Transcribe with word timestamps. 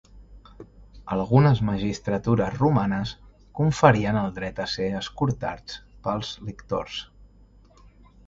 Algunes 1.15 1.59
magistratures 1.67 2.55
romanes 2.61 3.11
conferien 3.59 4.17
el 4.23 4.33
dret 4.39 4.61
a 4.65 4.67
ser 4.75 4.87
escortats 5.03 5.75
pels 6.07 6.31
lictors. 6.49 6.97